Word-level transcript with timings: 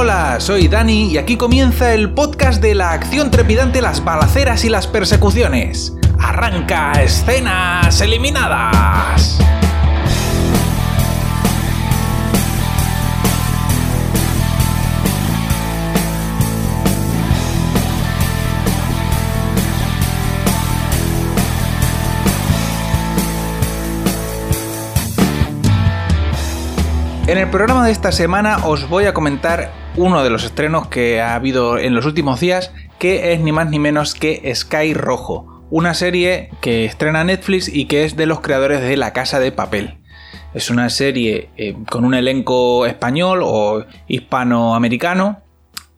Hola, 0.00 0.38
soy 0.38 0.68
Dani 0.68 1.10
y 1.10 1.18
aquí 1.18 1.36
comienza 1.36 1.92
el 1.92 2.14
podcast 2.14 2.62
de 2.62 2.76
la 2.76 2.92
acción 2.92 3.32
trepidante, 3.32 3.82
las 3.82 4.04
balaceras 4.04 4.64
y 4.64 4.68
las 4.68 4.86
persecuciones. 4.86 5.92
Arranca 6.20 6.92
escenas 7.02 8.00
eliminadas. 8.00 9.40
En 27.26 27.36
el 27.36 27.50
programa 27.50 27.84
de 27.84 27.90
esta 27.90 28.12
semana 28.12 28.58
os 28.64 28.88
voy 28.88 29.04
a 29.04 29.12
comentar 29.12 29.87
uno 29.98 30.22
de 30.22 30.30
los 30.30 30.44
estrenos 30.44 30.86
que 30.86 31.20
ha 31.20 31.34
habido 31.34 31.76
en 31.76 31.94
los 31.94 32.06
últimos 32.06 32.40
días, 32.40 32.72
que 32.98 33.32
es 33.32 33.40
ni 33.40 33.52
más 33.52 33.68
ni 33.68 33.78
menos 33.78 34.14
que 34.14 34.52
Sky 34.54 34.94
Rojo, 34.94 35.64
una 35.70 35.92
serie 35.92 36.50
que 36.60 36.84
estrena 36.84 37.24
Netflix 37.24 37.68
y 37.68 37.86
que 37.86 38.04
es 38.04 38.16
de 38.16 38.26
los 38.26 38.40
creadores 38.40 38.80
de 38.80 38.96
La 38.96 39.12
Casa 39.12 39.40
de 39.40 39.52
Papel. 39.52 39.98
Es 40.54 40.70
una 40.70 40.88
serie 40.88 41.50
eh, 41.56 41.76
con 41.90 42.04
un 42.04 42.14
elenco 42.14 42.86
español 42.86 43.40
o 43.42 43.84
hispanoamericano. 44.06 45.42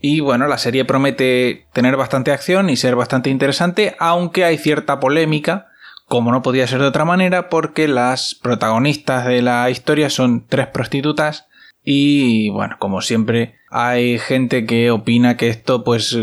Y 0.01 0.21
bueno, 0.21 0.49
la 0.49 0.59
serie 0.59 0.87
promete 0.87 1.67
tener 1.73 1.97
bastante 1.97 2.33
acción 2.33 2.71
y 2.71 2.77
ser 2.77 2.97
bastante 2.97 3.29
interesante, 3.29 3.97
aunque 3.99 4.45
hay 4.45 4.57
cierta 4.57 4.99
polémica 4.99 5.67
como 6.11 6.33
no 6.33 6.43
podía 6.43 6.67
ser 6.67 6.81
de 6.81 6.89
otra 6.89 7.05
manera, 7.05 7.49
porque 7.49 7.87
las 7.87 8.35
protagonistas 8.35 9.27
de 9.27 9.43
la 9.43 9.71
historia 9.71 10.11
son 10.11 10.45
tres 10.45 10.67
prostitutas 10.67 11.47
y 11.85 12.51
bueno, 12.51 12.77
como 12.79 13.01
siempre, 13.01 13.57
hay 13.71 14.19
gente 14.19 14.67
que 14.67 14.91
opina 14.91 15.37
que 15.37 15.49
esto 15.49 15.85
pues 15.85 16.17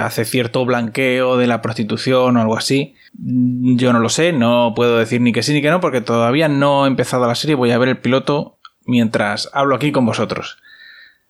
hace 0.00 0.24
cierto 0.24 0.64
blanqueo 0.64 1.36
de 1.36 1.46
la 1.46 1.60
prostitución 1.60 2.36
o 2.36 2.40
algo 2.40 2.56
así. 2.56 2.94
Yo 3.16 3.92
no 3.92 4.00
lo 4.00 4.08
sé, 4.08 4.32
no 4.32 4.72
puedo 4.74 4.98
decir 4.98 5.20
ni 5.20 5.32
que 5.32 5.42
sí 5.42 5.52
ni 5.52 5.62
que 5.62 5.70
no, 5.70 5.80
porque 5.80 6.00
todavía 6.00 6.48
no 6.48 6.84
he 6.84 6.88
empezado 6.88 7.26
la 7.26 7.34
serie, 7.34 7.54
voy 7.54 7.70
a 7.70 7.78
ver 7.78 7.88
el 7.88 7.98
piloto 7.98 8.58
mientras 8.86 9.50
hablo 9.52 9.76
aquí 9.76 9.92
con 9.92 10.06
vosotros. 10.06 10.58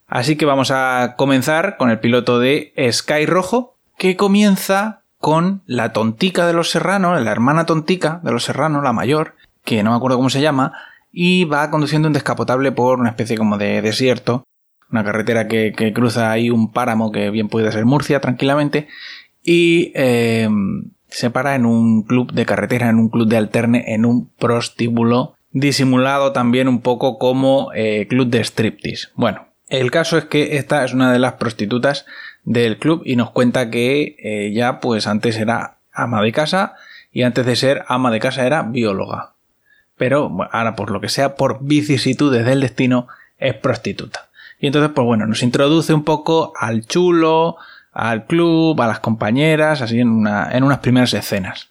Así 0.07 0.37
que 0.37 0.47
vamos 0.47 0.71
a 0.71 1.15
comenzar 1.17 1.77
con 1.77 1.91
el 1.91 1.99
piloto 1.99 2.39
de 2.39 2.73
Sky 2.93 3.27
Rojo, 3.27 3.77
que 3.99 4.17
comienza 4.17 5.03
con 5.19 5.63
la 5.67 5.93
tontica 5.93 6.47
de 6.47 6.53
los 6.53 6.71
serranos, 6.71 7.21
la 7.23 7.33
hermana 7.33 7.65
tontica 7.65 8.21
de 8.23 8.33
los 8.33 8.45
serranos, 8.45 8.85
la 8.85 8.93
mayor, 8.93 9.35
que 9.65 9.83
no 9.83 9.91
me 9.91 9.97
acuerdo 9.97 10.19
cómo 10.19 10.31
se 10.31 10.43
llama, 10.43 10.75
y 11.17 11.45
va 11.45 11.71
conduciendo 11.71 12.09
un 12.09 12.13
descapotable 12.13 12.73
por 12.73 12.99
una 12.99 13.11
especie 13.11 13.39
como 13.39 13.57
de 13.57 13.81
desierto, 13.81 14.45
una 14.91 15.05
carretera 15.05 15.47
que, 15.47 15.93
cruza 15.95 16.33
ahí 16.33 16.51
un 16.51 16.73
páramo 16.73 17.13
que 17.13 17.31
bien 17.31 17.49
puede 17.49 17.71
ser 17.71 17.85
Murcia 17.85 18.21
tranquilamente, 18.21 18.89
y 19.43 19.93
eh, 19.95 20.49
se 21.09 21.31
para 21.31 21.55
en 21.55 21.67
un 21.67 22.03
club 22.03 22.33
de 22.33 22.45
carretera, 22.45 22.89
en 22.89 22.99
un 22.99 23.09
club 23.09 23.29
de 23.29 23.37
alterne, 23.37 23.95
en 23.95 24.05
un 24.05 24.29
prostíbulo, 24.29 25.37
disimulado 25.53 26.33
también 26.33 26.67
un 26.67 26.81
poco 26.81 27.19
como 27.19 27.71
eh, 27.75 28.07
club 28.09 28.29
de 28.29 28.43
striptease. 28.43 29.09
Bueno, 29.15 29.47
el 29.69 29.93
caso 29.93 30.19
es 30.19 30.25
que 30.25 30.57
esta 30.57 30.85
es 30.85 30.93
una 30.93 31.13
de 31.13 31.21
las 31.21 31.35
prostitutas 31.35 32.07
del 32.43 32.79
club 32.79 33.03
y 33.05 33.15
nos 33.15 33.31
cuenta 33.31 33.71
que 33.71 34.17
eh, 34.19 34.53
ya 34.53 34.81
pues 34.81 35.07
antes 35.07 35.39
era 35.39 35.79
ama 35.93 36.21
de 36.23 36.33
casa 36.33 36.75
y 37.13 37.23
antes 37.23 37.47
de 37.47 37.55
ser 37.55 37.85
ama 37.87 38.11
de 38.11 38.19
casa 38.19 38.45
era 38.45 38.63
bióloga. 38.63 39.35
Pero 39.97 40.37
ahora 40.53 40.75
por 40.75 40.91
lo 40.91 41.01
que 41.01 41.09
sea, 41.09 41.37
por 41.37 41.59
vicisitudes 41.63 42.45
del 42.45 42.61
destino, 42.61 43.09
es 43.39 43.55
prostituta. 43.55 44.29
Y 44.59 44.67
entonces 44.67 44.91
pues 44.95 45.05
bueno, 45.05 45.27
nos 45.27 45.43
introduce 45.43 45.93
un 45.93 46.05
poco 46.05 46.53
al 46.59 46.87
chulo, 46.87 47.57
al 47.93 48.27
club, 48.27 48.81
a 48.81 48.87
las 48.87 49.01
compañeras, 49.01 49.83
así 49.83 50.01
en, 50.01 50.27
en 50.27 50.65
unas 50.65 50.79
primeras 50.79 51.15
escenas. 51.15 51.71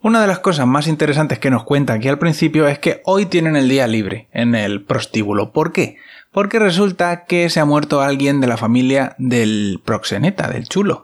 Una 0.00 0.20
de 0.20 0.26
las 0.26 0.40
cosas 0.40 0.66
más 0.66 0.86
interesantes 0.86 1.38
que 1.38 1.50
nos 1.50 1.64
cuenta 1.64 1.94
aquí 1.94 2.08
al 2.08 2.18
principio 2.18 2.68
es 2.68 2.78
que 2.78 3.00
hoy 3.04 3.26
tienen 3.26 3.56
el 3.56 3.68
día 3.68 3.86
libre 3.86 4.28
en 4.32 4.54
el 4.54 4.82
prostíbulo. 4.82 5.52
¿Por 5.52 5.72
qué? 5.72 5.96
porque 6.34 6.58
resulta 6.58 7.26
que 7.26 7.48
se 7.48 7.60
ha 7.60 7.64
muerto 7.64 8.02
alguien 8.02 8.40
de 8.40 8.48
la 8.48 8.56
familia 8.56 9.14
del 9.18 9.80
proxeneta, 9.84 10.48
del 10.48 10.68
chulo. 10.68 11.03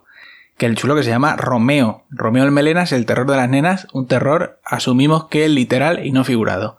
Que 0.61 0.67
el 0.67 0.77
chulo 0.77 0.95
que 0.95 1.03
se 1.03 1.09
llama 1.09 1.37
Romeo. 1.37 2.05
Romeo 2.11 2.45
el 2.45 2.51
Melena 2.51 2.83
es 2.83 2.93
el 2.93 3.07
terror 3.07 3.27
de 3.31 3.35
las 3.35 3.49
nenas, 3.49 3.87
un 3.95 4.07
terror 4.07 4.61
asumimos 4.63 5.25
que 5.29 5.49
literal 5.49 6.05
y 6.05 6.13
no 6.13 6.23
figurado. 6.23 6.77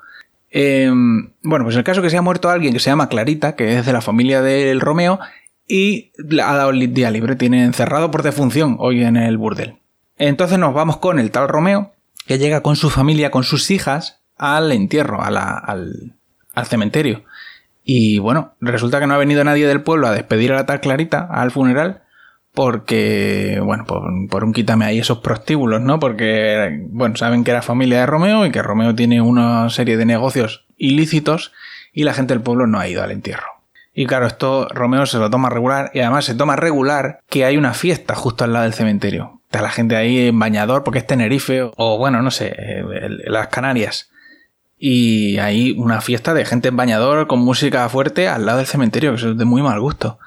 Em, 0.52 1.34
bueno, 1.42 1.66
pues 1.66 1.76
el 1.76 1.84
caso 1.84 2.04
que 2.04 2.12
se 2.12 2.18
ha 2.18 2.22
muerto 2.22 2.52
alguien 2.52 2.74
que 2.74 2.80
se 2.80 2.92
llama 2.92 3.10
Clarita, 3.10 3.56
que 3.56 3.80
es 3.80 3.88
de 3.88 3.92
la 3.92 4.02
familia 4.02 4.44
del 4.44 4.82
Romeo, 4.82 5.20
y 5.68 6.12
ha 6.44 6.56
dado 6.56 6.70
el 6.70 6.94
día 6.94 7.10
libre, 7.10 7.36
tiene 7.36 7.64
encerrado 7.64 8.12
por 8.12 8.22
defunción 8.22 8.76
hoy 8.78 9.04
en 9.04 9.18
el 9.18 9.40
burdel. 9.40 9.80
Entonces 10.16 10.60
nos 10.60 10.76
vamos 10.76 10.98
con 10.98 11.18
el 11.18 11.32
tal 11.32 11.48
Romeo, 11.48 11.92
que 12.28 12.38
llega 12.38 12.62
con 12.62 12.76
su 12.76 12.92
familia, 12.92 13.32
con 13.32 13.44
sus 13.44 13.72
hijas, 13.72 14.22
al 14.38 14.72
entierro, 14.72 15.24
al, 15.24 15.38
al 15.38 16.66
cementerio. 16.68 17.24
Y 17.84 18.20
bueno, 18.20 18.54
resulta 18.62 19.00
que 19.00 19.08
no 19.08 19.16
ha 19.16 19.18
venido 19.18 19.44
nadie 19.44 19.66
del 19.66 19.82
pueblo 19.82 20.06
a 20.06 20.12
despedir 20.12 20.52
a 20.52 20.58
la 20.58 20.68
tal 20.68 20.82
Clarita 20.82 21.28
al 21.32 21.50
funeral 21.50 22.01
porque, 22.54 23.60
bueno, 23.64 23.86
por, 23.86 24.44
un 24.44 24.54
quítame 24.54 24.86
ahí 24.86 25.00
esos 25.00 25.20
prostíbulos, 25.20 25.82
¿no? 25.82 26.00
Porque, 26.00 26.86
bueno, 26.90 27.16
saben 27.16 27.44
que 27.44 27.52
era 27.52 27.62
familia 27.62 28.02
de 28.02 28.06
Romeo 28.06 28.46
y 28.46 28.52
que 28.52 28.62
Romeo 28.62 28.94
tiene 28.96 29.22
una 29.22 29.70
serie 29.70 29.98
de 29.98 30.06
negocios 30.06 30.66
ilícitos 30.78 31.54
y 31.94 32.04
la 32.04 32.14
gente 32.14 32.34
del 32.34 32.44
pueblo 32.44 32.68
no 32.68 32.80
ha 32.80 32.88
ido 32.88 33.04
al 33.04 33.12
entierro. 33.12 33.48
Y 33.94 34.06
claro, 34.06 34.26
esto 34.26 34.68
Romeo 34.70 35.06
se 35.06 35.18
lo 35.18 35.30
toma 35.30 35.50
regular 35.50 35.92
y 35.94 36.00
además 36.00 36.26
se 36.26 36.36
toma 36.36 36.56
regular 36.56 37.20
que 37.30 37.46
hay 37.46 37.58
una 37.58 37.74
fiesta 37.74 38.16
justo 38.16 38.44
al 38.44 38.54
lado 38.54 38.64
del 38.64 38.74
cementerio. 38.74 39.42
Está 39.46 39.62
la 39.62 39.70
gente 39.70 39.98
ahí 39.98 40.28
en 40.28 40.40
bañador 40.40 40.84
porque 40.84 41.00
es 41.00 41.08
Tenerife 41.08 41.70
o 41.76 41.98
bueno, 41.98 42.22
no 42.22 42.32
sé, 42.32 42.56
las 43.26 43.48
Canarias 43.50 44.10
y 44.84 45.38
hay 45.38 45.74
una 45.78 46.02
fiesta 46.02 46.34
de 46.34 46.44
gente 46.44 46.70
en 46.70 46.76
bañador 46.76 47.28
con 47.28 47.40
música 47.40 47.88
fuerte 47.88 48.28
al 48.28 48.48
lado 48.48 48.58
del 48.58 48.68
cementerio, 48.68 49.12
que 49.12 49.18
eso 49.18 49.30
es 49.30 49.38
de 49.38 49.46
muy 49.46 49.62
mal 49.62 49.80
gusto. 49.80 50.18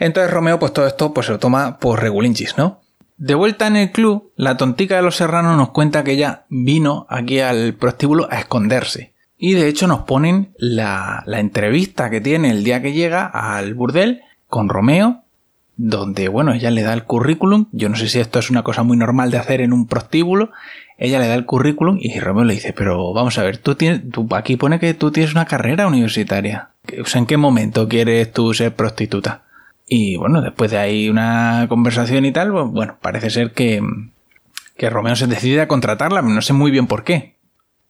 Entonces 0.00 0.32
Romeo, 0.32 0.58
pues 0.58 0.72
todo 0.72 0.86
esto 0.86 1.14
pues 1.14 1.26
se 1.26 1.32
lo 1.32 1.38
toma 1.38 1.78
por 1.78 2.00
regulinchis, 2.00 2.58
¿no? 2.58 2.80
De 3.18 3.34
vuelta 3.34 3.66
en 3.66 3.76
el 3.76 3.92
club, 3.92 4.32
la 4.34 4.56
tontica 4.56 4.96
de 4.96 5.02
los 5.02 5.16
serranos 5.16 5.56
nos 5.56 5.70
cuenta 5.70 6.02
que 6.02 6.12
ella 6.12 6.46
vino 6.48 7.06
aquí 7.10 7.38
al 7.40 7.74
prostíbulo 7.74 8.26
a 8.30 8.38
esconderse. 8.38 9.12
Y 9.36 9.52
de 9.52 9.68
hecho 9.68 9.86
nos 9.86 10.00
ponen 10.00 10.54
la, 10.56 11.22
la 11.26 11.38
entrevista 11.38 12.08
que 12.08 12.22
tiene 12.22 12.50
el 12.50 12.64
día 12.64 12.80
que 12.80 12.94
llega 12.94 13.26
al 13.26 13.74
burdel 13.74 14.22
con 14.48 14.70
Romeo, 14.70 15.22
donde, 15.76 16.28
bueno, 16.28 16.54
ella 16.54 16.70
le 16.70 16.82
da 16.82 16.94
el 16.94 17.04
currículum. 17.04 17.66
Yo 17.72 17.90
no 17.90 17.96
sé 17.96 18.08
si 18.08 18.20
esto 18.20 18.38
es 18.38 18.50
una 18.50 18.62
cosa 18.62 18.82
muy 18.82 18.96
normal 18.96 19.30
de 19.30 19.38
hacer 19.38 19.60
en 19.60 19.74
un 19.74 19.86
prostíbulo, 19.86 20.50
ella 20.96 21.18
le 21.18 21.28
da 21.28 21.34
el 21.34 21.44
currículum 21.44 21.98
y 22.00 22.18
Romeo 22.20 22.44
le 22.44 22.54
dice, 22.54 22.72
pero 22.72 23.12
vamos 23.12 23.36
a 23.36 23.42
ver, 23.42 23.58
tú 23.58 23.74
tienes, 23.74 24.02
tú, 24.10 24.26
aquí 24.32 24.56
pone 24.56 24.78
que 24.78 24.94
tú 24.94 25.10
tienes 25.10 25.32
una 25.32 25.44
carrera 25.44 25.86
universitaria. 25.86 26.70
O 27.02 27.06
sea, 27.06 27.20
¿en 27.20 27.26
qué 27.26 27.36
momento 27.36 27.86
quieres 27.86 28.32
tú 28.32 28.54
ser 28.54 28.74
prostituta? 28.74 29.44
Y 29.92 30.16
bueno, 30.16 30.40
después 30.40 30.70
de 30.70 30.78
ahí 30.78 31.08
una 31.08 31.66
conversación 31.68 32.24
y 32.24 32.30
tal, 32.30 32.52
bueno, 32.52 32.98
parece 33.02 33.28
ser 33.28 33.50
que, 33.50 33.82
que 34.76 34.88
Romeo 34.88 35.16
se 35.16 35.26
decide 35.26 35.62
a 35.62 35.66
contratarla, 35.66 36.22
no 36.22 36.42
sé 36.42 36.52
muy 36.52 36.70
bien 36.70 36.86
por 36.86 37.02
qué. 37.02 37.34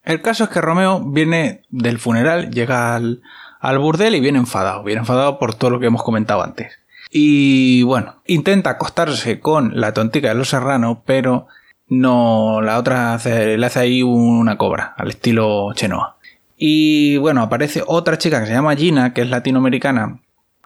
El 0.03 0.23
caso 0.23 0.45
es 0.45 0.51
que 0.51 0.63
Romeo 0.63 1.05
viene 1.05 1.61
del 1.69 1.99
funeral, 1.99 2.51
llega 2.53 2.97
al, 2.97 3.21
al 3.61 3.79
burdel 3.79 4.15
y 4.15 4.21
viene 4.21 4.39
enfadado, 4.39 4.83
viene 4.83 5.01
enfadado 5.01 5.39
por 5.39 5.55
todo 5.55 5.69
lo 5.69 5.79
que 5.79 5.89
hemos 5.89 6.03
comentado 6.03 6.43
antes. 6.43 6.73
Y 7.11 7.83
bueno, 7.83 8.23
intenta 8.25 8.71
acostarse 8.71 9.39
con 9.41 9.79
la 9.79 9.93
tontica 9.93 10.29
de 10.29 10.37
los 10.37 10.49
serranos, 10.49 11.01
pero 11.05 11.49
no, 11.87 12.63
la 12.63 12.79
otra 12.79 13.19
le 13.23 13.67
hace 13.67 13.79
ahí 13.79 14.03
una 14.03 14.57
cobra, 14.57 14.95
al 14.97 15.11
estilo 15.11 15.75
Chenoa. 15.75 16.17
Y 16.57 17.19
bueno, 17.19 17.43
aparece 17.43 17.85
otra 17.87 18.17
chica 18.17 18.41
que 18.41 18.47
se 18.47 18.55
llama 18.55 18.75
Gina, 18.75 19.13
que 19.13 19.21
es 19.21 19.29
latinoamericana, 19.29 20.21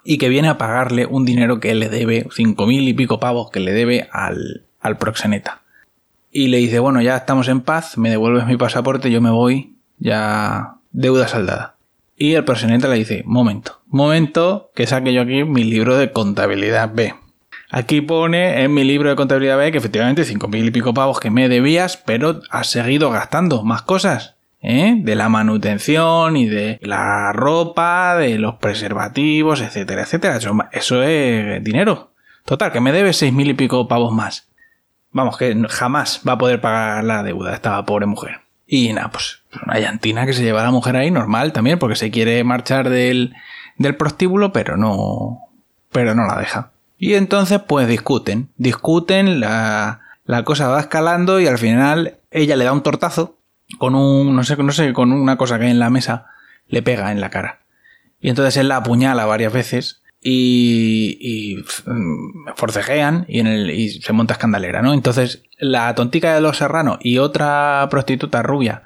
y 0.04 0.18
que 0.18 0.28
viene 0.28 0.48
a 0.48 0.58
pagarle 0.58 1.06
un 1.06 1.24
dinero 1.24 1.60
que 1.60 1.74
le 1.74 1.88
debe, 1.88 2.26
cinco 2.30 2.66
mil 2.66 2.86
y 2.88 2.94
pico 2.94 3.18
pavos 3.18 3.50
que 3.50 3.60
le 3.60 3.72
debe 3.72 4.08
al, 4.12 4.64
al 4.80 4.98
proxeneta. 4.98 5.62
Y 6.30 6.48
le 6.48 6.58
dice, 6.58 6.78
bueno, 6.78 7.00
ya 7.00 7.16
estamos 7.16 7.48
en 7.48 7.60
paz, 7.60 7.96
me 7.96 8.10
devuelves 8.10 8.46
mi 8.46 8.56
pasaporte, 8.56 9.10
yo 9.10 9.20
me 9.20 9.30
voy, 9.30 9.76
ya 9.98 10.76
deuda 10.92 11.28
saldada. 11.28 11.76
Y 12.16 12.34
el 12.34 12.44
proxeneta 12.44 12.88
le 12.88 12.96
dice, 12.96 13.22
momento, 13.26 13.80
momento, 13.86 14.70
que 14.74 14.86
saque 14.86 15.12
yo 15.12 15.22
aquí 15.22 15.44
mi 15.44 15.64
libro 15.64 15.96
de 15.96 16.12
contabilidad 16.12 16.92
B. 16.92 17.14
Aquí 17.70 18.00
pone 18.02 18.62
en 18.62 18.72
mi 18.72 18.84
libro 18.84 19.10
de 19.10 19.16
contabilidad 19.16 19.58
B 19.58 19.72
que 19.72 19.78
efectivamente 19.78 20.24
cinco 20.24 20.46
mil 20.46 20.64
y 20.64 20.70
pico 20.70 20.94
pavos 20.94 21.18
que 21.18 21.30
me 21.30 21.48
debías, 21.48 21.96
pero 21.96 22.40
has 22.50 22.68
seguido 22.68 23.10
gastando 23.10 23.64
más 23.64 23.82
cosas. 23.82 24.33
¿Eh? 24.64 24.96
De 24.98 25.14
la 25.14 25.28
manutención 25.28 26.36
y 26.36 26.46
de 26.46 26.78
la 26.82 27.32
ropa, 27.32 28.16
de 28.16 28.38
los 28.38 28.54
preservativos, 28.56 29.60
etcétera, 29.60 30.02
etcétera. 30.02 30.38
Eso, 30.72 31.02
es 31.02 31.62
dinero. 31.62 32.12
Total, 32.44 32.72
que 32.72 32.80
me 32.80 32.92
debes 32.92 33.18
seis 33.18 33.32
mil 33.32 33.48
y 33.48 33.54
pico 33.54 33.86
pavos 33.86 34.12
más. 34.12 34.48
Vamos, 35.12 35.36
que 35.36 35.56
jamás 35.68 36.22
va 36.26 36.32
a 36.32 36.38
poder 36.38 36.60
pagar 36.60 37.04
la 37.04 37.22
deuda 37.22 37.54
esta 37.54 37.84
pobre 37.84 38.06
mujer. 38.06 38.40
Y 38.66 38.92
nada, 38.92 39.10
pues 39.10 39.42
una 39.64 39.78
llantina 39.78 40.26
que 40.26 40.32
se 40.32 40.42
lleva 40.42 40.64
la 40.64 40.70
mujer 40.70 40.96
ahí, 40.96 41.10
normal 41.10 41.52
también, 41.52 41.78
porque 41.78 41.96
se 41.96 42.10
quiere 42.10 42.42
marchar 42.42 42.88
del, 42.88 43.34
del 43.76 43.96
prostíbulo, 43.96 44.52
pero 44.52 44.76
no, 44.76 45.40
pero 45.92 46.14
no 46.14 46.26
la 46.26 46.38
deja. 46.38 46.70
Y 46.98 47.14
entonces 47.14 47.60
pues 47.60 47.86
discuten, 47.86 48.48
discuten, 48.56 49.40
la, 49.40 50.00
la 50.24 50.42
cosa 50.42 50.68
va 50.68 50.80
escalando 50.80 51.38
y 51.38 51.46
al 51.46 51.58
final 51.58 52.16
ella 52.30 52.56
le 52.56 52.64
da 52.64 52.72
un 52.72 52.82
tortazo 52.82 53.33
con 53.78 53.94
un, 53.94 54.34
no 54.34 54.44
sé, 54.44 54.56
no 54.56 54.72
sé, 54.72 54.92
con 54.92 55.12
una 55.12 55.36
cosa 55.36 55.58
que 55.58 55.66
hay 55.66 55.70
en 55.70 55.78
la 55.78 55.90
mesa, 55.90 56.26
le 56.68 56.82
pega 56.82 57.12
en 57.12 57.20
la 57.20 57.30
cara. 57.30 57.60
Y 58.20 58.28
entonces 58.28 58.56
él 58.56 58.68
la 58.68 58.78
apuñala 58.78 59.26
varias 59.26 59.52
veces 59.52 60.02
y, 60.20 61.18
y 61.20 61.56
mm, 61.86 62.54
forcejean 62.56 63.26
y, 63.28 63.40
en 63.40 63.46
el, 63.46 63.70
y 63.70 63.90
se 63.90 64.12
monta 64.12 64.34
escandalera, 64.34 64.80
¿no? 64.80 64.94
Entonces 64.94 65.42
la 65.58 65.94
tontica 65.94 66.34
de 66.34 66.40
los 66.40 66.56
serranos 66.56 66.98
y 67.00 67.18
otra 67.18 67.86
prostituta 67.90 68.42
rubia, 68.42 68.84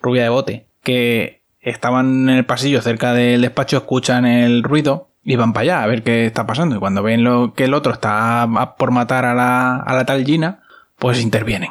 rubia 0.00 0.22
de 0.22 0.28
bote, 0.28 0.66
que 0.82 1.42
estaban 1.60 2.28
en 2.28 2.36
el 2.36 2.46
pasillo 2.46 2.80
cerca 2.80 3.12
del 3.12 3.42
despacho, 3.42 3.78
escuchan 3.78 4.24
el 4.24 4.62
ruido 4.62 5.10
y 5.24 5.34
van 5.34 5.52
para 5.52 5.62
allá 5.62 5.82
a 5.82 5.86
ver 5.88 6.04
qué 6.04 6.24
está 6.26 6.46
pasando. 6.46 6.76
Y 6.76 6.78
cuando 6.78 7.02
ven 7.02 7.24
lo, 7.24 7.54
que 7.54 7.64
el 7.64 7.74
otro 7.74 7.92
está 7.92 8.74
por 8.78 8.92
matar 8.92 9.24
a 9.24 9.34
la, 9.34 9.78
a 9.78 9.94
la 9.94 10.06
tal 10.06 10.24
Gina, 10.24 10.62
pues 10.96 11.20
intervienen. 11.20 11.70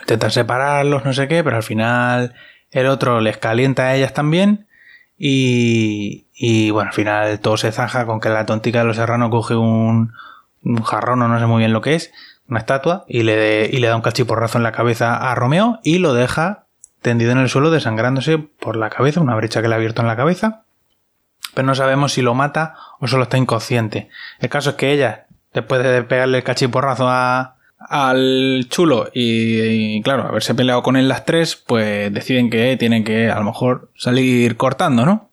Intentan 0.00 0.30
separarlos, 0.30 1.04
no 1.04 1.12
sé 1.12 1.28
qué, 1.28 1.42
pero 1.44 1.56
al 1.56 1.62
final 1.62 2.34
el 2.70 2.86
otro 2.86 3.20
les 3.20 3.38
calienta 3.38 3.84
a 3.84 3.94
ellas 3.94 4.14
también. 4.14 4.66
Y, 5.18 6.26
y 6.34 6.70
bueno, 6.70 6.88
al 6.88 6.94
final 6.94 7.40
todo 7.40 7.56
se 7.56 7.70
zanja 7.70 8.06
con 8.06 8.20
que 8.20 8.28
la 8.28 8.46
tontica 8.46 8.80
de 8.80 8.84
los 8.84 8.96
serranos 8.96 9.30
coge 9.30 9.54
un, 9.54 10.12
un 10.64 10.82
jarrón 10.82 11.22
o 11.22 11.28
no 11.28 11.38
sé 11.38 11.46
muy 11.46 11.60
bien 11.60 11.72
lo 11.72 11.80
que 11.80 11.94
es, 11.94 12.12
una 12.48 12.58
estatua, 12.58 13.04
y 13.06 13.22
le, 13.22 13.66
y 13.66 13.78
le 13.78 13.86
da 13.86 13.96
un 13.96 14.02
cachiporrazo 14.02 14.58
en 14.58 14.64
la 14.64 14.72
cabeza 14.72 15.16
a 15.16 15.34
Romeo 15.34 15.80
y 15.82 15.98
lo 15.98 16.14
deja 16.14 16.64
tendido 17.00 17.32
en 17.32 17.38
el 17.38 17.48
suelo 17.48 17.70
desangrándose 17.70 18.38
por 18.38 18.76
la 18.76 18.90
cabeza, 18.90 19.20
una 19.20 19.34
brecha 19.34 19.62
que 19.62 19.68
le 19.68 19.74
ha 19.74 19.76
abierto 19.76 20.02
en 20.02 20.08
la 20.08 20.16
cabeza. 20.16 20.62
Pero 21.54 21.66
no 21.66 21.74
sabemos 21.74 22.12
si 22.12 22.22
lo 22.22 22.34
mata 22.34 22.76
o 22.98 23.08
solo 23.08 23.24
está 23.24 23.36
inconsciente. 23.36 24.08
El 24.38 24.48
caso 24.48 24.70
es 24.70 24.76
que 24.76 24.92
ella, 24.92 25.26
después 25.52 25.82
de 25.82 26.02
pegarle 26.02 26.38
el 26.38 26.44
cachiporrazo 26.44 27.08
a, 27.08 27.56
al 27.88 28.66
chulo 28.68 29.10
y, 29.12 30.00
claro, 30.02 30.24
haberse 30.24 30.54
peleado 30.54 30.82
con 30.82 30.96
él 30.96 31.08
las 31.08 31.24
tres, 31.24 31.56
pues 31.56 32.12
deciden 32.12 32.50
que 32.50 32.76
tienen 32.76 33.04
que 33.04 33.30
a 33.30 33.38
lo 33.38 33.44
mejor 33.44 33.90
salir 33.96 34.56
cortando, 34.56 35.04
¿no? 35.06 35.30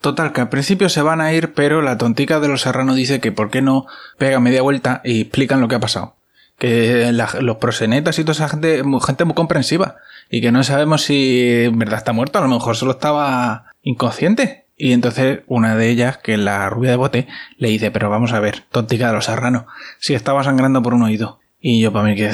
Total, 0.00 0.32
que 0.32 0.42
al 0.42 0.50
principio 0.50 0.90
se 0.90 1.00
van 1.00 1.22
a 1.22 1.32
ir, 1.32 1.54
pero 1.54 1.80
la 1.80 1.96
tontica 1.96 2.38
de 2.38 2.48
los 2.48 2.60
serranos 2.60 2.96
dice 2.96 3.20
que 3.20 3.32
por 3.32 3.50
qué 3.50 3.62
no 3.62 3.86
pega 4.18 4.38
media 4.38 4.60
vuelta 4.60 5.00
y 5.02 5.22
explican 5.22 5.62
lo 5.62 5.68
que 5.68 5.76
ha 5.76 5.80
pasado. 5.80 6.16
Que 6.58 7.10
los 7.12 7.56
prosenetas 7.56 8.18
y 8.18 8.22
toda 8.22 8.32
esa 8.32 8.48
gente, 8.48 8.82
gente 9.04 9.24
muy 9.24 9.34
comprensiva 9.34 9.96
y 10.28 10.40
que 10.42 10.52
no 10.52 10.62
sabemos 10.62 11.02
si 11.02 11.64
en 11.64 11.78
verdad 11.78 11.98
está 11.98 12.12
muerto, 12.12 12.38
a 12.38 12.42
lo 12.42 12.48
mejor 12.48 12.76
solo 12.76 12.92
estaba 12.92 13.72
inconsciente. 13.82 14.66
Y 14.76 14.92
entonces 14.92 15.40
una 15.46 15.76
de 15.76 15.88
ellas, 15.88 16.18
que 16.18 16.34
es 16.34 16.38
la 16.38 16.68
rubia 16.68 16.90
de 16.90 16.96
bote, 16.96 17.28
le 17.56 17.68
dice, 17.68 17.90
pero 17.90 18.10
vamos 18.10 18.32
a 18.32 18.40
ver, 18.40 18.64
tontica 18.70 19.06
de 19.06 19.14
los 19.14 19.24
serranos, 19.24 19.64
si 19.98 20.14
estaba 20.14 20.44
sangrando 20.44 20.82
por 20.82 20.94
un 20.94 21.04
oído. 21.04 21.40
Y 21.66 21.80
yo 21.80 21.94
para 21.94 22.04
mí 22.04 22.14
que 22.14 22.26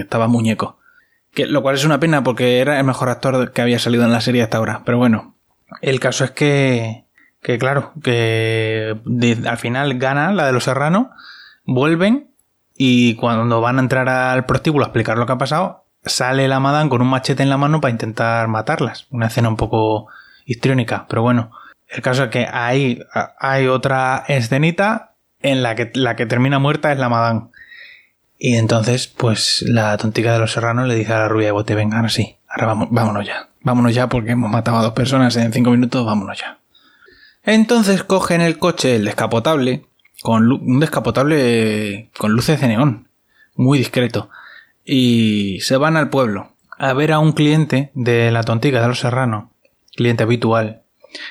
estaba 0.00 0.26
muñeco. 0.26 0.78
Que, 1.34 1.44
lo 1.44 1.60
cual 1.60 1.74
es 1.74 1.84
una 1.84 2.00
pena 2.00 2.24
porque 2.24 2.60
era 2.60 2.78
el 2.78 2.86
mejor 2.86 3.10
actor 3.10 3.52
que 3.52 3.60
había 3.60 3.78
salido 3.78 4.04
en 4.04 4.10
la 4.10 4.22
serie 4.22 4.42
hasta 4.42 4.56
ahora. 4.56 4.80
Pero 4.86 4.96
bueno, 4.96 5.34
el 5.82 6.00
caso 6.00 6.24
es 6.24 6.30
que, 6.30 7.04
que 7.42 7.58
claro, 7.58 7.92
que 8.02 8.96
al 9.46 9.58
final 9.58 9.98
gana 9.98 10.32
la 10.32 10.46
de 10.46 10.52
los 10.52 10.64
serranos, 10.64 11.08
vuelven 11.66 12.30
y 12.74 13.16
cuando 13.16 13.60
van 13.60 13.76
a 13.76 13.82
entrar 13.82 14.08
al 14.08 14.46
prostíbulo 14.46 14.86
a 14.86 14.88
explicar 14.88 15.18
lo 15.18 15.26
que 15.26 15.32
ha 15.32 15.38
pasado, 15.38 15.84
sale 16.02 16.48
la 16.48 16.58
madame 16.58 16.88
con 16.88 17.02
un 17.02 17.08
machete 17.08 17.42
en 17.42 17.50
la 17.50 17.58
mano 17.58 17.82
para 17.82 17.92
intentar 17.92 18.48
matarlas. 18.48 19.08
Una 19.10 19.26
escena 19.26 19.50
un 19.50 19.58
poco 19.58 20.08
histriónica, 20.46 21.04
pero 21.06 21.20
bueno. 21.20 21.50
El 21.86 22.00
caso 22.00 22.24
es 22.24 22.30
que 22.30 22.48
ahí 22.50 22.98
hay 23.38 23.66
otra 23.66 24.24
escenita 24.26 25.16
en 25.42 25.62
la 25.62 25.74
que 25.74 25.90
la 25.92 26.16
que 26.16 26.24
termina 26.24 26.58
muerta 26.58 26.92
es 26.92 26.98
la 26.98 27.10
madame. 27.10 27.50
Y 28.40 28.56
entonces, 28.56 29.06
pues 29.06 29.62
la 29.68 29.96
tontica 29.98 30.32
de 30.32 30.38
los 30.38 30.52
serranos 30.52 30.88
le 30.88 30.94
dice 30.94 31.12
a 31.12 31.18
la 31.18 31.28
rubia 31.28 31.48
de 31.48 31.52
bote, 31.52 31.74
vengan 31.74 32.06
así, 32.06 32.38
ahora 32.48 32.66
vamos, 32.66 32.88
vámonos 32.90 33.26
ya. 33.26 33.50
Vámonos 33.62 33.94
ya 33.94 34.08
porque 34.08 34.30
hemos 34.30 34.50
matado 34.50 34.78
a 34.78 34.82
dos 34.82 34.94
personas 34.94 35.36
en 35.36 35.52
cinco 35.52 35.70
minutos, 35.70 36.04
vámonos 36.06 36.38
ya. 36.38 36.58
Entonces 37.44 38.02
cogen 38.02 38.40
el 38.40 38.58
coche, 38.58 38.96
el 38.96 39.04
descapotable, 39.04 39.84
con 40.22 40.50
un 40.50 40.80
descapotable 40.80 42.10
con 42.16 42.32
luces 42.32 42.60
de 42.60 42.68
neón, 42.68 43.08
muy 43.54 43.78
discreto 43.78 44.30
y 44.84 45.60
se 45.60 45.76
van 45.76 45.96
al 45.96 46.10
pueblo 46.10 46.52
a 46.78 46.92
ver 46.94 47.12
a 47.12 47.18
un 47.18 47.32
cliente 47.32 47.90
de 47.94 48.30
la 48.30 48.42
tontica 48.42 48.80
de 48.80 48.88
los 48.88 49.00
serranos, 49.00 49.50
cliente 49.94 50.22
habitual, 50.22 50.82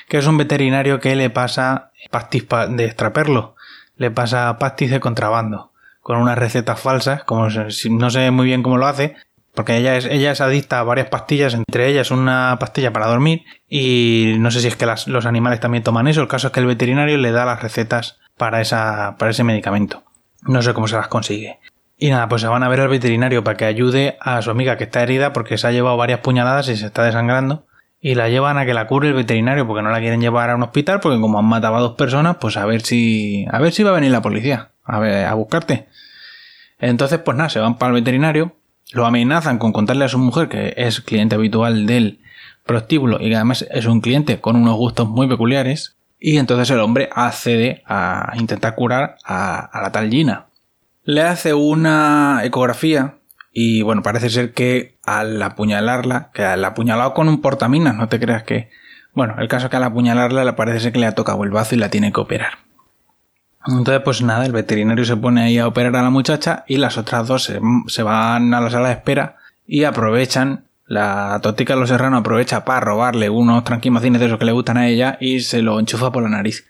que 0.08 0.18
es 0.18 0.26
un 0.26 0.38
veterinario 0.38 1.00
que 1.00 1.16
le 1.16 1.28
pasa 1.28 1.90
pastis 2.10 2.46
de 2.70 2.84
extraperlo, 2.84 3.56
le 3.96 4.10
pasa 4.10 4.56
pastis 4.58 4.90
de 4.90 5.00
contrabando, 5.00 5.69
con 6.00 6.18
unas 6.18 6.38
recetas 6.38 6.80
falsas, 6.80 7.24
como 7.24 7.48
no 7.48 8.10
sé 8.10 8.30
muy 8.30 8.46
bien 8.46 8.62
cómo 8.62 8.78
lo 8.78 8.86
hace, 8.86 9.16
porque 9.54 9.76
ella 9.76 9.96
es, 9.96 10.06
ella 10.06 10.32
es 10.32 10.40
adicta 10.40 10.80
a 10.80 10.84
varias 10.84 11.08
pastillas, 11.08 11.54
entre 11.54 11.88
ellas 11.88 12.10
una 12.10 12.56
pastilla 12.58 12.92
para 12.92 13.06
dormir, 13.06 13.42
y 13.68 14.36
no 14.38 14.50
sé 14.50 14.60
si 14.60 14.68
es 14.68 14.76
que 14.76 14.86
los 14.86 15.26
animales 15.26 15.60
también 15.60 15.84
toman 15.84 16.08
eso, 16.08 16.22
el 16.22 16.28
caso 16.28 16.48
es 16.48 16.52
que 16.52 16.60
el 16.60 16.66
veterinario 16.66 17.18
le 17.18 17.32
da 17.32 17.44
las 17.44 17.62
recetas 17.62 18.18
para, 18.36 18.60
esa, 18.60 19.16
para 19.18 19.32
ese 19.32 19.44
medicamento. 19.44 20.02
No 20.42 20.62
sé 20.62 20.72
cómo 20.72 20.88
se 20.88 20.96
las 20.96 21.08
consigue. 21.08 21.58
Y 21.98 22.08
nada, 22.08 22.28
pues 22.28 22.40
se 22.40 22.48
van 22.48 22.62
a 22.62 22.68
ver 22.68 22.80
al 22.80 22.88
veterinario 22.88 23.44
para 23.44 23.58
que 23.58 23.66
ayude 23.66 24.16
a 24.20 24.40
su 24.40 24.50
amiga 24.50 24.78
que 24.78 24.84
está 24.84 25.02
herida 25.02 25.34
porque 25.34 25.58
se 25.58 25.66
ha 25.66 25.72
llevado 25.72 25.98
varias 25.98 26.20
puñaladas 26.20 26.68
y 26.70 26.76
se 26.76 26.86
está 26.86 27.04
desangrando. 27.04 27.66
Y 28.00 28.14
la 28.14 28.30
llevan 28.30 28.56
a 28.56 28.64
que 28.64 28.72
la 28.72 28.86
cure 28.86 29.08
el 29.08 29.14
veterinario 29.14 29.66
porque 29.66 29.82
no 29.82 29.90
la 29.90 29.98
quieren 30.00 30.22
llevar 30.22 30.48
a 30.48 30.56
un 30.56 30.62
hospital 30.62 31.00
porque 31.00 31.20
como 31.20 31.38
han 31.38 31.44
matado 31.44 31.76
a 31.76 31.80
dos 31.80 31.96
personas, 31.96 32.38
pues 32.40 32.56
a 32.56 32.64
ver 32.64 32.80
si, 32.80 33.44
a 33.50 33.58
ver 33.58 33.74
si 33.74 33.82
va 33.82 33.90
a 33.90 33.94
venir 33.94 34.10
la 34.10 34.22
policía 34.22 34.70
a, 34.90 35.34
buscarte. 35.34 35.88
Entonces, 36.78 37.18
pues 37.18 37.36
nada, 37.36 37.50
se 37.50 37.60
van 37.60 37.78
para 37.78 37.90
el 37.94 38.00
veterinario, 38.00 38.56
lo 38.92 39.06
amenazan 39.06 39.58
con 39.58 39.72
contarle 39.72 40.04
a 40.04 40.08
su 40.08 40.18
mujer 40.18 40.48
que 40.48 40.74
es 40.76 41.00
cliente 41.00 41.34
habitual 41.34 41.86
del 41.86 42.20
prostíbulo 42.64 43.18
y 43.20 43.28
que 43.28 43.36
además 43.36 43.66
es 43.70 43.86
un 43.86 44.00
cliente 44.00 44.40
con 44.40 44.56
unos 44.56 44.76
gustos 44.76 45.08
muy 45.08 45.28
peculiares. 45.28 45.96
Y 46.18 46.36
entonces 46.36 46.70
el 46.70 46.80
hombre 46.80 47.08
accede 47.12 47.82
a 47.86 48.32
intentar 48.36 48.74
curar 48.74 49.16
a, 49.24 49.70
la 49.82 49.90
tal 49.90 50.10
Gina, 50.10 50.46
le 51.02 51.22
hace 51.22 51.54
una 51.54 52.40
ecografía 52.44 53.16
y 53.52 53.82
bueno, 53.82 54.02
parece 54.02 54.28
ser 54.28 54.52
que 54.52 54.98
al 55.02 55.40
apuñalarla, 55.42 56.30
que 56.34 56.44
al 56.44 56.64
apuñalado 56.64 57.14
con 57.14 57.28
un 57.28 57.40
portaminas, 57.40 57.96
no 57.96 58.08
te 58.08 58.20
creas 58.20 58.42
que... 58.42 58.70
Bueno, 59.12 59.34
el 59.38 59.48
caso 59.48 59.66
es 59.66 59.70
que 59.70 59.76
al 59.76 59.84
apuñalarla 59.84 60.54
parece 60.56 60.80
ser 60.80 60.92
que 60.92 61.00
le 61.00 61.06
ha 61.06 61.14
tocado 61.14 61.42
el 61.42 61.50
bazo 61.50 61.74
y 61.74 61.78
la 61.78 61.90
tiene 61.90 62.12
que 62.12 62.20
operar. 62.20 62.58
Entonces, 63.66 64.00
pues 64.02 64.22
nada, 64.22 64.46
el 64.46 64.52
veterinario 64.52 65.04
se 65.04 65.16
pone 65.16 65.42
ahí 65.42 65.58
a 65.58 65.66
operar 65.66 65.94
a 65.96 66.02
la 66.02 66.10
muchacha 66.10 66.64
y 66.66 66.78
las 66.78 66.96
otras 66.96 67.26
dos 67.26 67.44
se, 67.44 68.02
van 68.02 68.54
a 68.54 68.60
la 68.60 68.70
sala 68.70 68.88
de 68.88 68.94
espera 68.94 69.36
y 69.66 69.84
aprovechan, 69.84 70.64
la 70.86 71.38
tótica 71.42 71.74
de 71.74 71.80
los 71.80 71.90
serranos 71.90 72.20
aprovecha 72.20 72.64
para 72.64 72.80
robarle 72.80 73.28
unos 73.28 73.62
tranquimacines 73.64 74.18
de 74.20 74.26
esos 74.26 74.38
que 74.38 74.46
le 74.46 74.52
gustan 74.52 74.78
a 74.78 74.88
ella 74.88 75.18
y 75.20 75.40
se 75.40 75.62
lo 75.62 75.78
enchufa 75.78 76.10
por 76.10 76.22
la 76.22 76.30
nariz 76.30 76.66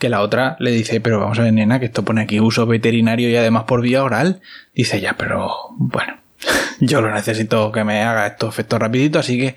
que 0.00 0.08
la 0.08 0.22
otra 0.22 0.56
le 0.58 0.70
dice, 0.70 1.00
pero 1.00 1.20
vamos 1.20 1.38
a 1.38 1.42
ver, 1.42 1.52
nena, 1.52 1.78
que 1.78 1.84
esto 1.84 2.04
pone 2.04 2.22
aquí 2.22 2.40
uso 2.40 2.66
veterinario 2.66 3.28
y 3.28 3.36
además 3.36 3.64
por 3.64 3.82
vía 3.82 4.02
oral. 4.02 4.40
Dice 4.74 4.98
ya, 4.98 5.12
pero 5.12 5.52
bueno, 5.76 6.14
yo 6.80 7.02
lo 7.02 7.12
necesito 7.12 7.70
que 7.70 7.84
me 7.84 8.02
haga 8.02 8.26
estos 8.26 8.48
efectos 8.48 8.78
rapidito, 8.78 9.18
así 9.18 9.38
que 9.38 9.56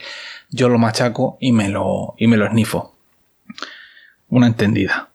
yo 0.50 0.68
lo 0.68 0.78
machaco 0.78 1.38
y 1.40 1.54
me 1.54 1.70
lo, 1.70 2.14
y 2.18 2.28
me 2.28 2.36
lo 2.36 2.46
esnifo. 2.46 2.94
Una 4.28 4.48
entendida. 4.48 5.13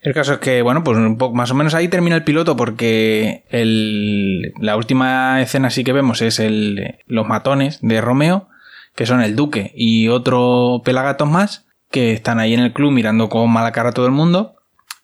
El 0.00 0.14
caso 0.14 0.34
es 0.34 0.38
que, 0.38 0.62
bueno, 0.62 0.82
pues 0.82 0.96
un 0.96 1.18
poco 1.18 1.34
más 1.34 1.50
o 1.50 1.54
menos 1.54 1.74
ahí 1.74 1.88
termina 1.88 2.16
el 2.16 2.24
piloto 2.24 2.56
porque 2.56 3.44
el, 3.50 4.52
la 4.58 4.76
última 4.76 5.42
escena 5.42 5.68
sí 5.68 5.84
que 5.84 5.92
vemos 5.92 6.22
es 6.22 6.40
el, 6.40 6.98
los 7.06 7.26
matones 7.26 7.78
de 7.82 8.00
Romeo, 8.00 8.48
que 8.94 9.04
son 9.04 9.20
el 9.20 9.36
duque 9.36 9.72
y 9.74 10.08
otro 10.08 10.80
pelagatos 10.84 11.28
más 11.28 11.66
que 11.90 12.12
están 12.12 12.38
ahí 12.38 12.54
en 12.54 12.60
el 12.60 12.72
club 12.72 12.92
mirando 12.92 13.28
con 13.28 13.50
mala 13.50 13.72
cara 13.72 13.90
a 13.90 13.92
todo 13.92 14.06
el 14.06 14.12
mundo 14.12 14.56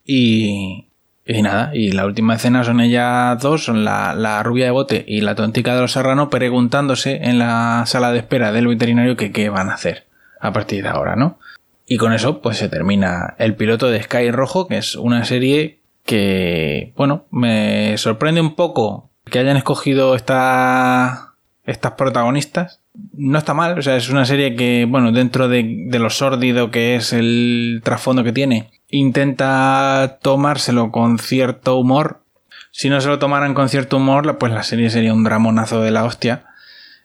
y, 0.04 0.88
y 1.26 1.42
nada, 1.42 1.72
y 1.74 1.90
la 1.90 2.06
última 2.06 2.34
escena 2.34 2.64
son 2.64 2.80
ellas 2.80 3.38
dos, 3.42 3.64
son 3.64 3.84
la, 3.84 4.42
rubia 4.44 4.66
de 4.66 4.70
bote 4.70 5.04
y 5.06 5.20
la 5.20 5.34
tontica 5.34 5.74
de 5.74 5.80
los 5.80 5.92
serranos 5.92 6.28
preguntándose 6.28 7.16
en 7.22 7.38
la 7.38 7.82
sala 7.86 8.12
de 8.12 8.18
espera 8.18 8.52
del 8.52 8.68
veterinario 8.68 9.16
que 9.16 9.32
qué 9.32 9.50
van 9.50 9.68
a 9.68 9.74
hacer 9.74 10.06
a 10.40 10.52
partir 10.52 10.84
de 10.84 10.88
ahora, 10.88 11.16
¿no? 11.16 11.38
Y 11.86 11.96
con 11.98 12.12
eso 12.12 12.40
pues 12.42 12.58
se 12.58 12.68
termina 12.68 13.34
el 13.38 13.54
piloto 13.54 13.88
de 13.88 14.02
Sky 14.02 14.30
Rojo, 14.30 14.66
que 14.66 14.78
es 14.78 14.96
una 14.96 15.24
serie 15.24 15.80
que, 16.04 16.92
bueno, 16.96 17.26
me 17.30 17.96
sorprende 17.98 18.40
un 18.40 18.54
poco 18.54 19.10
que 19.24 19.38
hayan 19.38 19.56
escogido 19.56 20.14
esta, 20.14 21.34
estas 21.64 21.92
protagonistas 21.92 22.80
no 23.12 23.38
está 23.38 23.54
mal, 23.54 23.78
o 23.78 23.82
sea, 23.82 23.96
es 23.96 24.08
una 24.08 24.24
serie 24.24 24.54
que, 24.56 24.86
bueno, 24.88 25.12
dentro 25.12 25.48
de, 25.48 25.86
lo 25.90 26.10
sórdido 26.10 26.70
que 26.70 26.96
es 26.96 27.12
el 27.12 27.80
trasfondo 27.84 28.24
que 28.24 28.32
tiene, 28.32 28.70
intenta 28.88 30.18
tomárselo 30.22 30.90
con 30.90 31.18
cierto 31.18 31.76
humor. 31.76 32.22
Si 32.70 32.90
no 32.90 33.00
se 33.00 33.08
lo 33.08 33.18
tomaran 33.18 33.54
con 33.54 33.68
cierto 33.68 33.96
humor, 33.96 34.38
pues 34.38 34.52
la 34.52 34.62
serie 34.62 34.90
sería 34.90 35.14
un 35.14 35.24
dramonazo 35.24 35.80
de 35.80 35.90
la 35.90 36.04
hostia. 36.04 36.44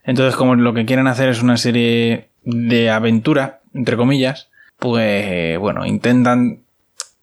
Entonces, 0.04 0.36
como 0.36 0.54
lo 0.54 0.74
que 0.74 0.84
quieren 0.84 1.06
hacer 1.06 1.28
es 1.28 1.42
una 1.42 1.56
serie 1.56 2.28
de 2.44 2.90
aventura, 2.90 3.60
entre 3.74 3.96
comillas, 3.96 4.50
pues 4.82 5.58
bueno, 5.60 5.86
intentan 5.86 6.64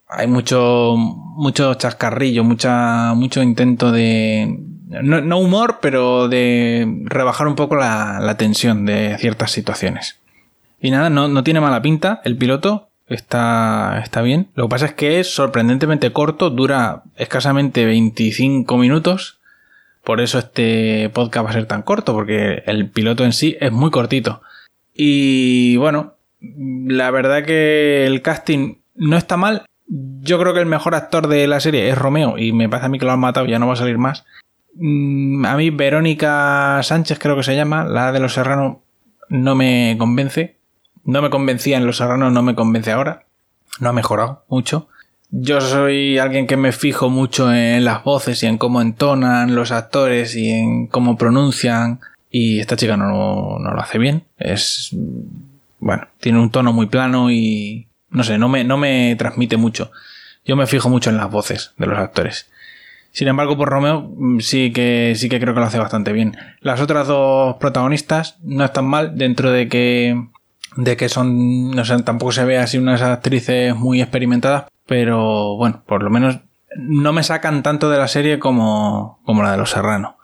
hay 0.08 0.28
mucho, 0.28 0.96
mucho 0.98 1.74
chascarrillo, 1.76 2.44
mucha, 2.44 3.14
mucho 3.14 3.44
intento 3.44 3.92
de, 3.92 4.58
no, 4.88 5.38
humor, 5.38 5.80
pero 5.82 6.30
de 6.30 7.04
rebajar 7.06 7.48
un 7.48 7.56
poco 7.56 7.76
la, 7.76 8.36
tensión 8.38 8.86
de 8.86 9.18
ciertas 9.20 9.52
situaciones. 9.52 10.18
Y 10.82 10.90
nada, 10.90 11.10
no, 11.10 11.28
no, 11.28 11.44
tiene 11.44 11.60
mala 11.60 11.82
pinta 11.82 12.22
el 12.24 12.38
piloto, 12.38 12.90
está, 13.08 14.00
está 14.02 14.22
bien. 14.22 14.48
Lo 14.56 14.66
que 14.66 14.70
pasa 14.70 14.86
es 14.88 14.94
que 14.94 15.20
es 15.20 15.32
sorprendentemente 15.32 16.12
corto, 16.12 16.50
dura 16.50 17.04
escasamente 17.18 17.86
25 17.86 18.78
minutos. 18.78 19.40
Por 20.04 20.22
eso 20.22 20.40
este 20.40 21.10
podcast 21.10 21.46
va 21.46 21.50
a 21.52 21.54
ser 21.54 21.66
tan 21.68 21.84
corto, 21.84 22.14
porque 22.14 22.64
el 22.66 22.90
piloto 22.90 23.26
en 23.26 23.34
sí 23.34 23.58
es 23.60 23.72
muy 23.72 23.92
cortito. 23.92 24.42
Y 24.94 25.78
bueno, 25.78 26.16
la 26.42 27.12
verdad 27.12 27.44
que 27.44 28.06
el 28.06 28.22
casting 28.22 28.76
no 28.96 29.18
está 29.18 29.38
mal. 29.38 29.66
Yo 29.88 30.40
creo 30.40 30.54
que 30.54 30.60
el 30.60 30.66
mejor 30.66 30.96
actor 30.96 31.28
de 31.28 31.48
la 31.48 31.60
serie 31.60 31.90
es 31.90 31.98
Romeo 31.98 32.38
y 32.38 32.54
me 32.54 32.70
parece 32.70 32.86
a 32.86 32.90
mí 32.90 33.00
que 33.00 33.06
lo 33.06 33.12
han 33.12 33.20
matado, 33.20 33.48
ya 33.48 33.60
no 33.60 33.68
va 33.68 33.74
a 33.74 33.78
salir 33.78 33.98
más. 33.98 34.26
Mm, 34.76 35.46
a 35.46 35.58
mí 35.58 35.72
Verónica 35.72 36.80
Sánchez 36.84 37.20
creo 37.20 37.36
que 37.36 37.44
se 37.44 37.56
llama, 37.56 37.86
la 37.86 38.12
de 38.12 38.20
Los 38.20 38.34
Serranos, 38.34 38.78
no 39.30 39.56
me 39.56 39.96
convence. 39.98 40.58
No 41.04 41.22
me 41.22 41.30
convencía 41.30 41.78
en 41.78 41.86
Los 41.86 41.98
Serranos, 41.98 42.32
no 42.32 42.44
me 42.44 42.56
convence 42.56 42.92
ahora. 42.92 43.26
No 43.80 43.90
ha 43.90 43.94
mejorado 43.94 44.44
mucho. 44.48 44.90
Yo 45.32 45.62
soy 45.62 46.18
alguien 46.18 46.48
que 46.48 46.58
me 46.58 46.72
fijo 46.72 47.10
mucho 47.10 47.54
en 47.54 47.86
las 47.86 48.04
voces 48.04 48.42
y 48.44 48.48
en 48.48 48.58
cómo 48.58 48.82
entonan 48.82 49.56
los 49.56 49.72
actores 49.72 50.36
y 50.36 50.50
en 50.50 50.88
cómo 50.88 51.18
pronuncian. 51.18 52.00
Y 52.32 52.60
esta 52.60 52.76
chica 52.76 52.98
no, 52.98 53.58
no 53.60 53.74
lo 53.74 53.80
hace 53.80 53.98
bien. 53.98 54.24
Es. 54.38 54.96
Bueno, 55.80 56.08
tiene 56.20 56.40
un 56.40 56.52
tono 56.52 56.74
muy 56.74 56.88
plano 56.88 57.32
y. 57.32 57.88
No 58.10 58.24
sé, 58.24 58.38
no 58.38 58.50
me, 58.50 58.64
no 58.64 58.78
me 58.78 59.16
transmite 59.18 59.58
mucho. 59.58 59.92
Yo 60.46 60.56
me 60.56 60.68
fijo 60.68 60.90
mucho 60.90 61.10
en 61.10 61.18
las 61.18 61.30
voces 61.30 61.74
de 61.78 61.86
los 61.86 62.00
actores. 62.00 62.50
Sin 63.12 63.28
embargo, 63.28 63.58
por 63.58 63.70
Romeo 63.70 64.02
mm, 64.16 64.40
sí 64.40 64.72
que, 64.72 65.14
sí 65.16 65.30
que 65.30 65.40
creo 65.40 65.54
que 65.54 65.60
lo 65.60 65.66
hace 65.66 65.80
bastante 65.80 66.14
bien. 66.14 66.38
Las 66.62 66.82
otras 66.82 67.08
dos 67.08 67.56
protagonistas 67.58 68.38
no 68.44 68.66
están 68.66 68.86
mal 68.86 69.18
dentro 69.18 69.52
de 69.52 69.68
que, 69.68 70.28
de 70.76 70.98
que 70.98 71.10
son, 71.10 71.72
no 71.72 71.86
sé, 71.86 72.02
tampoco 72.04 72.32
se 72.32 72.46
ve 72.46 72.58
así 72.58 72.78
unas 72.78 73.02
actrices 73.02 73.76
muy 73.76 74.02
experimentadas, 74.02 74.66
pero 74.86 75.56
bueno, 75.56 75.84
por 75.86 76.04
lo 76.04 76.10
menos 76.10 76.40
no 76.76 77.14
me 77.14 77.24
sacan 77.24 77.64
tanto 77.64 77.90
de 77.90 77.98
la 77.98 78.08
serie 78.08 78.40
como, 78.40 79.20
como 79.26 79.44
la 79.44 79.52
de 79.52 79.58
Los 79.58 79.72
Serrano. 79.72 80.18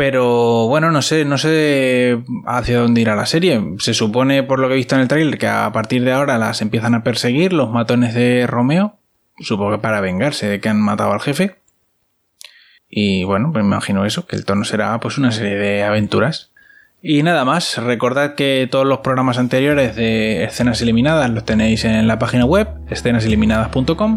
Pero 0.00 0.66
bueno, 0.66 0.90
no 0.90 1.02
sé, 1.02 1.26
no 1.26 1.36
sé 1.36 2.22
hacia 2.46 2.80
dónde 2.80 3.02
irá 3.02 3.16
la 3.16 3.26
serie. 3.26 3.62
Se 3.80 3.92
supone, 3.92 4.42
por 4.42 4.58
lo 4.58 4.66
que 4.66 4.72
he 4.72 4.76
visto 4.78 4.94
en 4.94 5.02
el 5.02 5.08
trailer, 5.08 5.36
que 5.36 5.46
a 5.46 5.70
partir 5.72 6.04
de 6.04 6.12
ahora 6.12 6.38
las 6.38 6.62
empiezan 6.62 6.94
a 6.94 7.04
perseguir 7.04 7.52
los 7.52 7.68
matones 7.70 8.14
de 8.14 8.46
Romeo. 8.46 8.96
Supongo 9.40 9.72
que 9.72 9.82
para 9.82 10.00
vengarse 10.00 10.48
de 10.48 10.58
que 10.58 10.70
han 10.70 10.80
matado 10.80 11.12
al 11.12 11.20
jefe. 11.20 11.56
Y 12.88 13.24
bueno, 13.24 13.50
pues 13.52 13.62
me 13.62 13.72
imagino 13.72 14.06
eso, 14.06 14.26
que 14.26 14.36
el 14.36 14.46
tono 14.46 14.64
será 14.64 14.98
pues 15.00 15.18
una 15.18 15.32
serie 15.32 15.56
de 15.56 15.82
aventuras. 15.82 16.50
Y 17.02 17.22
nada 17.22 17.44
más, 17.44 17.76
recordad 17.76 18.36
que 18.36 18.66
todos 18.70 18.86
los 18.86 19.00
programas 19.00 19.36
anteriores 19.36 19.96
de 19.96 20.44
Escenas 20.44 20.80
Eliminadas 20.80 21.28
los 21.28 21.44
tenéis 21.44 21.84
en 21.84 22.06
la 22.06 22.18
página 22.18 22.46
web, 22.46 22.68
escenaseliminadas.com. 22.88 24.16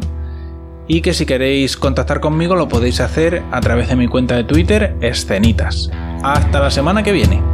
Y 0.93 1.01
que 1.01 1.15
si 1.15 1.25
queréis 1.25 1.75
contactar 1.75 2.19
conmigo 2.19 2.55
lo 2.55 2.67
podéis 2.67 3.00
hacer 3.00 3.41
a 3.51 3.62
través 3.62 3.89
de 3.89 3.95
mi 3.95 4.07
cuenta 4.07 4.35
de 4.35 4.43
Twitter, 4.43 4.95
Escenitas. 5.01 5.89
Hasta 6.21 6.59
la 6.59 6.69
semana 6.69 7.01
que 7.01 7.12
viene. 7.12 7.52